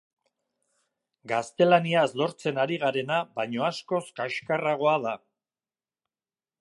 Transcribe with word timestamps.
Gaztelaniaz 1.31 2.07
lortzen 2.21 2.57
ari 2.63 2.79
garena 2.85 3.19
baino 3.41 3.67
askoz 3.67 4.03
kaxkarragoa 4.21 4.97
da. 5.05 5.17